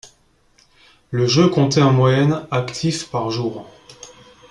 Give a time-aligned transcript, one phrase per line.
[1.11, 3.67] Le jeu comptait en moyenne actifs par jours.